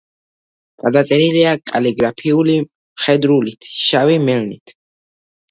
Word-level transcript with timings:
გადაწერილია 0.83 1.51
კალიგრაფიული 1.71 2.57
მხედრულით, 2.65 3.71
შავი 3.83 4.19
მელნით. 4.27 4.77